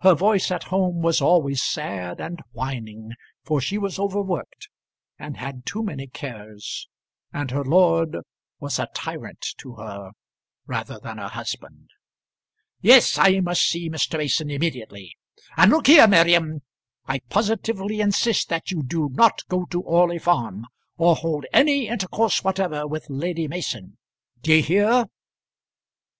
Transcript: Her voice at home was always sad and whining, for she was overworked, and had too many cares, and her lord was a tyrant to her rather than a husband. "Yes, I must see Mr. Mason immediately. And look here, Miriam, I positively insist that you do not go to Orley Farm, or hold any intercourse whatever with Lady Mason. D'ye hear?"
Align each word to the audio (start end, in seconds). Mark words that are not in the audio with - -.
Her 0.00 0.16
voice 0.16 0.50
at 0.50 0.64
home 0.64 1.00
was 1.00 1.20
always 1.20 1.62
sad 1.62 2.20
and 2.20 2.40
whining, 2.50 3.12
for 3.44 3.60
she 3.60 3.78
was 3.78 4.00
overworked, 4.00 4.68
and 5.16 5.36
had 5.36 5.64
too 5.64 5.84
many 5.84 6.08
cares, 6.08 6.88
and 7.32 7.52
her 7.52 7.62
lord 7.64 8.16
was 8.58 8.80
a 8.80 8.88
tyrant 8.94 9.46
to 9.58 9.76
her 9.76 10.10
rather 10.66 10.98
than 10.98 11.20
a 11.20 11.28
husband. 11.28 11.88
"Yes, 12.80 13.16
I 13.16 13.38
must 13.38 13.62
see 13.62 13.88
Mr. 13.88 14.18
Mason 14.18 14.50
immediately. 14.50 15.16
And 15.56 15.70
look 15.70 15.86
here, 15.86 16.08
Miriam, 16.08 16.62
I 17.06 17.20
positively 17.28 18.00
insist 18.00 18.48
that 18.48 18.72
you 18.72 18.82
do 18.82 19.10
not 19.12 19.46
go 19.46 19.66
to 19.66 19.80
Orley 19.82 20.18
Farm, 20.18 20.66
or 20.96 21.14
hold 21.14 21.46
any 21.52 21.86
intercourse 21.86 22.42
whatever 22.42 22.88
with 22.88 23.06
Lady 23.08 23.46
Mason. 23.46 23.98
D'ye 24.42 24.62
hear?" 24.62 25.04